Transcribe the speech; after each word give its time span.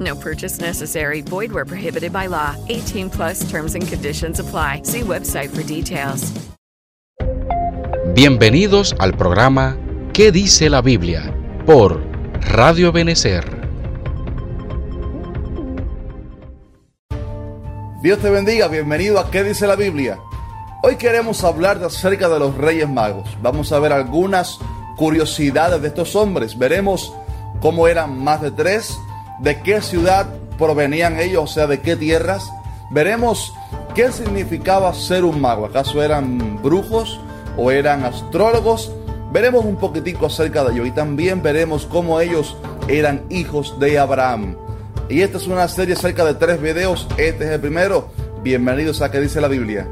No 0.00 0.14
purchase 0.16 0.60
necessary. 0.60 1.20
Void 1.22 1.52
where 1.52 1.64
prohibited 1.66 2.12
by 2.12 2.26
law. 2.28 2.56
18 2.68 3.10
plus 3.10 3.48
terms 3.50 3.74
and 3.74 3.86
conditions 3.86 4.38
apply. 4.40 4.82
See 4.84 5.00
website 5.00 5.50
for 5.50 5.62
details. 5.62 6.32
Bienvenidos 8.14 8.94
al 8.98 9.12
programa 9.16 9.76
¿Qué 10.12 10.32
dice 10.32 10.68
la 10.68 10.82
Biblia? 10.82 11.34
por 11.64 12.02
Radio 12.50 12.92
Benecer. 12.92 13.62
Dios 18.02 18.18
te 18.18 18.30
bendiga, 18.30 18.66
bienvenido 18.66 19.20
a 19.20 19.30
¿Qué 19.30 19.44
dice 19.44 19.66
la 19.66 19.76
Biblia? 19.76 20.18
Hoy 20.82 20.96
queremos 20.96 21.44
hablar 21.44 21.82
acerca 21.84 22.28
de 22.28 22.40
los 22.40 22.56
Reyes 22.58 22.88
Magos. 22.88 23.28
Vamos 23.40 23.70
a 23.72 23.78
ver 23.78 23.92
algunas 23.92 24.58
curiosidades 24.96 25.80
de 25.80 25.88
estos 25.88 26.16
hombres. 26.16 26.58
Veremos 26.58 27.14
cómo 27.60 27.86
eran 27.86 28.18
más 28.18 28.42
de 28.42 28.50
tres, 28.50 28.98
de 29.42 29.60
qué 29.60 29.82
ciudad 29.82 30.26
provenían 30.56 31.18
ellos, 31.18 31.44
o 31.44 31.46
sea, 31.46 31.66
de 31.66 31.80
qué 31.80 31.96
tierras. 31.96 32.50
Veremos 32.90 33.52
qué 33.94 34.12
significaba 34.12 34.94
ser 34.94 35.24
un 35.24 35.40
mago. 35.40 35.66
¿Acaso 35.66 36.02
eran 36.02 36.62
brujos 36.62 37.20
o 37.56 37.70
eran 37.70 38.04
astrólogos? 38.04 38.92
Veremos 39.32 39.64
un 39.64 39.76
poquitico 39.76 40.26
acerca 40.26 40.62
de 40.64 40.74
ello 40.74 40.86
y 40.86 40.92
también 40.92 41.42
veremos 41.42 41.86
cómo 41.86 42.20
ellos 42.20 42.56
eran 42.86 43.24
hijos 43.30 43.78
de 43.80 43.98
Abraham. 43.98 44.56
Y 45.08 45.22
esta 45.22 45.38
es 45.38 45.46
una 45.46 45.66
serie 45.68 45.94
acerca 45.94 46.24
de 46.24 46.34
tres 46.34 46.60
videos. 46.60 47.08
Este 47.16 47.44
es 47.44 47.50
el 47.50 47.60
primero. 47.60 48.10
Bienvenidos 48.42 49.02
a 49.02 49.10
que 49.10 49.20
dice 49.20 49.40
la 49.40 49.48
Biblia. 49.48 49.88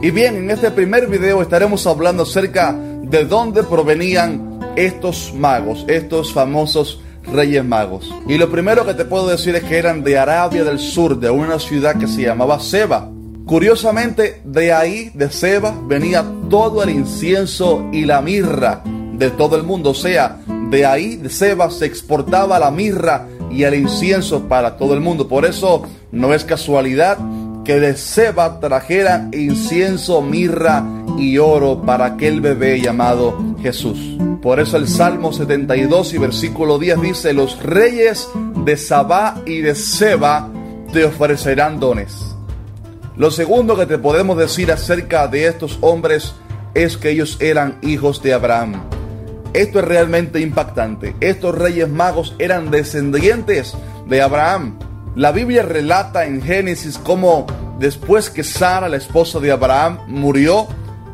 Y 0.00 0.12
bien, 0.12 0.36
en 0.36 0.50
este 0.50 0.70
primer 0.70 1.08
video 1.08 1.42
estaremos 1.42 1.84
hablando 1.86 2.22
acerca 2.22 2.76
de 3.10 3.24
dónde 3.24 3.62
provenían 3.62 4.60
estos 4.76 5.32
magos, 5.34 5.84
estos 5.88 6.32
famosos 6.32 7.00
reyes 7.32 7.64
magos. 7.64 8.12
Y 8.26 8.38
lo 8.38 8.50
primero 8.50 8.86
que 8.86 8.94
te 8.94 9.04
puedo 9.04 9.28
decir 9.28 9.54
es 9.56 9.64
que 9.64 9.78
eran 9.78 10.02
de 10.02 10.18
Arabia 10.18 10.64
del 10.64 10.78
Sur, 10.78 11.18
de 11.18 11.30
una 11.30 11.58
ciudad 11.58 11.96
que 11.96 12.06
se 12.06 12.22
llamaba 12.22 12.60
Seba. 12.60 13.10
Curiosamente, 13.46 14.42
de 14.44 14.72
ahí, 14.72 15.10
de 15.14 15.30
Seba, 15.30 15.74
venía 15.86 16.24
todo 16.50 16.82
el 16.82 16.90
incienso 16.90 17.88
y 17.92 18.04
la 18.04 18.20
mirra 18.20 18.82
de 18.84 19.30
todo 19.30 19.56
el 19.56 19.62
mundo. 19.62 19.90
O 19.90 19.94
sea, 19.94 20.38
de 20.70 20.84
ahí, 20.84 21.16
de 21.16 21.30
Seba, 21.30 21.70
se 21.70 21.86
exportaba 21.86 22.58
la 22.58 22.70
mirra 22.70 23.26
y 23.50 23.62
el 23.62 23.74
incienso 23.74 24.48
para 24.48 24.76
todo 24.76 24.94
el 24.94 25.00
mundo. 25.00 25.28
Por 25.28 25.46
eso 25.46 25.82
no 26.12 26.34
es 26.34 26.44
casualidad 26.44 27.18
que 27.68 27.80
de 27.80 27.98
Seba 27.98 28.60
trajeran 28.60 29.28
incienso, 29.34 30.22
mirra 30.22 30.82
y 31.18 31.36
oro 31.36 31.82
para 31.82 32.06
aquel 32.06 32.40
bebé 32.40 32.80
llamado 32.80 33.36
Jesús. 33.60 34.16
Por 34.40 34.58
eso 34.58 34.78
el 34.78 34.88
Salmo 34.88 35.34
72 35.34 36.14
y 36.14 36.16
versículo 36.16 36.78
10 36.78 37.02
dice, 37.02 37.34
los 37.34 37.62
reyes 37.62 38.30
de 38.64 38.74
Sabá 38.78 39.42
y 39.44 39.60
de 39.60 39.74
Seba 39.74 40.48
te 40.94 41.04
ofrecerán 41.04 41.78
dones. 41.78 42.34
Lo 43.18 43.30
segundo 43.30 43.76
que 43.76 43.84
te 43.84 43.98
podemos 43.98 44.38
decir 44.38 44.72
acerca 44.72 45.28
de 45.28 45.46
estos 45.46 45.76
hombres 45.82 46.32
es 46.72 46.96
que 46.96 47.10
ellos 47.10 47.36
eran 47.38 47.76
hijos 47.82 48.22
de 48.22 48.32
Abraham. 48.32 48.80
Esto 49.52 49.80
es 49.80 49.84
realmente 49.84 50.40
impactante. 50.40 51.16
Estos 51.20 51.54
reyes 51.54 51.90
magos 51.90 52.34
eran 52.38 52.70
descendientes 52.70 53.76
de 54.08 54.22
Abraham. 54.22 54.78
La 55.16 55.32
Biblia 55.32 55.64
relata 55.64 56.26
en 56.26 56.40
Génesis 56.40 56.96
cómo 56.96 57.44
después 57.78 58.30
que 58.30 58.44
Sara, 58.44 58.88
la 58.88 58.96
esposa 58.96 59.40
de 59.40 59.50
Abraham, 59.50 60.00
murió, 60.06 60.68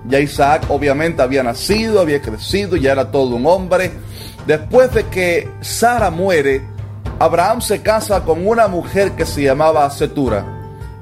ya 0.07 0.21
Isaac 0.21 0.67
obviamente 0.69 1.23
había 1.23 1.43
nacido, 1.43 2.01
había 2.01 2.21
crecido, 2.21 2.77
ya 2.77 2.93
era 2.93 3.11
todo 3.11 3.37
un 3.37 3.47
hombre. 3.47 3.93
Después 4.47 4.93
de 4.93 5.07
que 5.07 5.49
Sara 5.61 6.11
muere, 6.11 6.63
Abraham 7.19 7.61
se 7.61 7.81
casa 7.81 8.25
con 8.25 8.47
una 8.47 8.69
mujer 8.69 9.13
que 9.13 9.25
se 9.25 9.43
llamaba 9.43 9.89
Setura. 9.91 10.45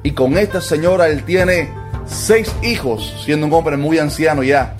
Y 0.02 0.12
con 0.12 0.36
esta 0.36 0.60
señora 0.60 1.08
él 1.08 1.24
tiene 1.24 1.70
seis 2.06 2.52
hijos, 2.62 3.22
siendo 3.24 3.46
un 3.46 3.52
hombre 3.52 3.76
muy 3.76 3.98
anciano 3.98 4.42
ya. 4.42 4.76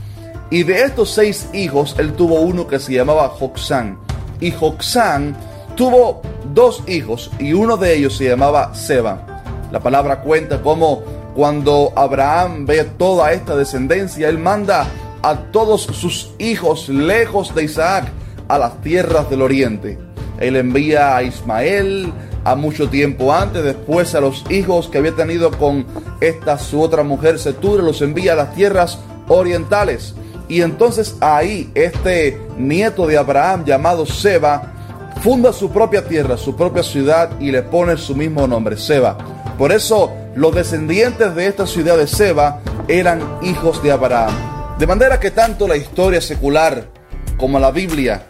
Y 0.50 0.64
de 0.64 0.82
estos 0.82 1.10
seis 1.10 1.48
hijos, 1.54 1.96
él 1.98 2.12
tuvo 2.12 2.40
uno 2.40 2.66
que 2.66 2.78
se 2.78 2.92
llamaba 2.92 3.28
Joxán. 3.28 3.98
Y 4.40 4.50
Joxán 4.50 5.36
tuvo 5.76 6.20
dos 6.52 6.82
hijos 6.86 7.30
y 7.38 7.54
uno 7.54 7.76
de 7.76 7.96
ellos 7.96 8.16
se 8.16 8.28
llamaba 8.28 8.74
Seba. 8.74 9.31
La 9.72 9.80
palabra 9.80 10.20
cuenta 10.20 10.60
cómo 10.60 11.02
cuando 11.34 11.94
Abraham 11.96 12.66
ve 12.66 12.84
toda 12.84 13.32
esta 13.32 13.56
descendencia, 13.56 14.28
él 14.28 14.38
manda 14.38 14.86
a 15.22 15.34
todos 15.50 15.82
sus 15.82 16.30
hijos 16.38 16.90
lejos 16.90 17.54
de 17.54 17.64
Isaac 17.64 18.04
a 18.48 18.58
las 18.58 18.82
tierras 18.82 19.30
del 19.30 19.40
oriente. 19.40 19.98
Él 20.38 20.56
envía 20.56 21.16
a 21.16 21.22
Ismael 21.22 22.12
a 22.44 22.54
mucho 22.54 22.90
tiempo 22.90 23.32
antes, 23.32 23.64
después 23.64 24.14
a 24.14 24.20
los 24.20 24.44
hijos 24.50 24.88
que 24.88 24.98
había 24.98 25.16
tenido 25.16 25.50
con 25.52 25.86
esta 26.20 26.58
su 26.58 26.82
otra 26.82 27.02
mujer 27.02 27.38
Setura, 27.38 27.82
los 27.82 28.02
envía 28.02 28.34
a 28.34 28.36
las 28.36 28.54
tierras 28.54 28.98
orientales. 29.26 30.14
Y 30.48 30.60
entonces 30.60 31.16
ahí 31.20 31.70
este 31.74 32.38
nieto 32.58 33.06
de 33.06 33.16
Abraham 33.16 33.64
llamado 33.64 34.04
Seba 34.04 34.74
funda 35.22 35.50
su 35.50 35.70
propia 35.70 36.04
tierra, 36.04 36.36
su 36.36 36.54
propia 36.56 36.82
ciudad 36.82 37.30
y 37.40 37.50
le 37.50 37.62
pone 37.62 37.96
su 37.96 38.14
mismo 38.14 38.46
nombre, 38.46 38.76
Seba. 38.76 39.16
Por 39.58 39.72
eso 39.72 40.12
los 40.34 40.54
descendientes 40.54 41.34
de 41.34 41.46
esta 41.46 41.66
ciudad 41.66 41.96
de 41.96 42.06
Seba 42.06 42.60
eran 42.88 43.38
hijos 43.42 43.82
de 43.82 43.92
Abraham. 43.92 44.34
De 44.78 44.86
manera 44.86 45.20
que 45.20 45.30
tanto 45.30 45.68
la 45.68 45.76
historia 45.76 46.20
secular 46.20 46.88
como 47.36 47.58
la 47.58 47.70
Biblia 47.70 48.26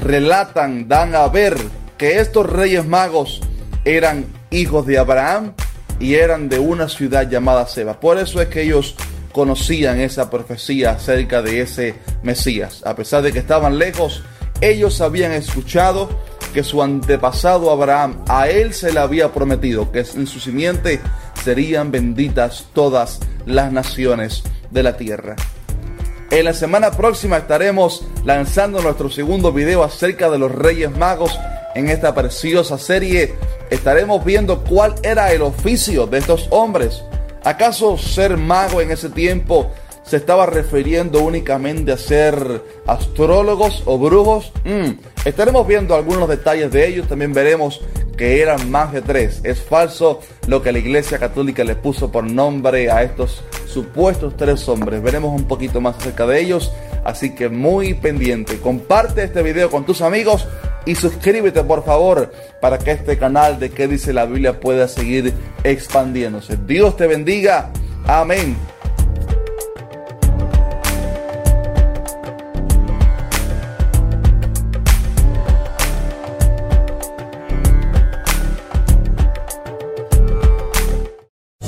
relatan, 0.00 0.88
dan 0.88 1.14
a 1.14 1.28
ver 1.28 1.56
que 1.96 2.18
estos 2.18 2.46
reyes 2.48 2.86
magos 2.86 3.40
eran 3.84 4.26
hijos 4.50 4.86
de 4.86 4.98
Abraham 4.98 5.52
y 6.00 6.14
eran 6.14 6.48
de 6.48 6.58
una 6.58 6.88
ciudad 6.88 7.28
llamada 7.28 7.66
Seba. 7.66 8.00
Por 8.00 8.18
eso 8.18 8.40
es 8.40 8.48
que 8.48 8.62
ellos 8.62 8.96
conocían 9.32 10.00
esa 10.00 10.30
profecía 10.30 10.92
acerca 10.92 11.42
de 11.42 11.60
ese 11.60 11.94
Mesías. 12.22 12.82
A 12.84 12.94
pesar 12.94 13.22
de 13.22 13.32
que 13.32 13.38
estaban 13.38 13.78
lejos, 13.78 14.22
ellos 14.60 15.00
habían 15.00 15.32
escuchado 15.32 16.08
que 16.52 16.62
su 16.62 16.82
antepasado 16.82 17.70
Abraham 17.70 18.22
a 18.28 18.48
él 18.48 18.74
se 18.74 18.92
le 18.92 19.00
había 19.00 19.32
prometido 19.32 19.90
que 19.90 20.00
en 20.00 20.26
su 20.26 20.38
simiente 20.40 21.00
serían 21.42 21.90
benditas 21.90 22.66
todas 22.72 23.20
las 23.46 23.72
naciones 23.72 24.42
de 24.70 24.82
la 24.82 24.96
tierra. 24.96 25.36
En 26.30 26.44
la 26.44 26.54
semana 26.54 26.92
próxima 26.92 27.36
estaremos 27.36 28.06
lanzando 28.24 28.80
nuestro 28.80 29.10
segundo 29.10 29.52
video 29.52 29.82
acerca 29.82 30.30
de 30.30 30.38
los 30.38 30.50
Reyes 30.50 30.96
Magos. 30.96 31.38
En 31.74 31.88
esta 31.90 32.14
preciosa 32.14 32.78
serie 32.78 33.34
estaremos 33.70 34.24
viendo 34.24 34.64
cuál 34.64 34.94
era 35.02 35.32
el 35.32 35.42
oficio 35.42 36.06
de 36.06 36.18
estos 36.18 36.46
hombres. 36.50 37.02
¿Acaso 37.44 37.98
ser 37.98 38.36
mago 38.36 38.80
en 38.80 38.92
ese 38.92 39.10
tiempo 39.10 39.72
se 40.02 40.16
estaba 40.16 40.46
refiriendo 40.46 41.20
únicamente 41.20 41.92
a 41.92 41.96
ser 41.96 42.62
astrólogos 42.86 43.82
o 43.86 43.98
brujos? 43.98 44.52
Mm, 44.64 44.98
estaremos 45.24 45.66
viendo 45.66 45.94
algunos 45.94 46.28
detalles 46.28 46.70
de 46.70 46.86
ellos, 46.86 47.08
también 47.08 47.32
veremos 47.32 47.80
que 48.16 48.40
eran 48.42 48.70
más 48.70 48.92
de 48.92 49.02
tres. 49.02 49.40
Es 49.44 49.60
falso 49.60 50.20
lo 50.46 50.62
que 50.62 50.72
la 50.72 50.78
Iglesia 50.78 51.18
Católica 51.18 51.64
le 51.64 51.74
puso 51.74 52.10
por 52.10 52.24
nombre 52.24 52.90
a 52.90 53.02
estos 53.02 53.42
supuestos 53.66 54.36
tres 54.36 54.68
hombres. 54.68 55.02
Veremos 55.02 55.34
un 55.34 55.48
poquito 55.48 55.80
más 55.80 55.96
acerca 55.96 56.26
de 56.26 56.40
ellos, 56.40 56.72
así 57.04 57.34
que 57.34 57.48
muy 57.48 57.94
pendiente. 57.94 58.58
Comparte 58.60 59.24
este 59.24 59.42
video 59.42 59.70
con 59.70 59.84
tus 59.84 60.02
amigos 60.02 60.46
y 60.84 60.94
suscríbete 60.94 61.62
por 61.64 61.84
favor 61.84 62.32
para 62.60 62.78
que 62.78 62.92
este 62.92 63.18
canal 63.18 63.58
de 63.58 63.70
qué 63.70 63.88
dice 63.88 64.12
la 64.12 64.26
Biblia 64.26 64.60
pueda 64.60 64.88
seguir 64.88 65.32
expandiéndose. 65.64 66.58
Dios 66.66 66.96
te 66.96 67.06
bendiga. 67.06 67.70
Amén. 68.06 68.56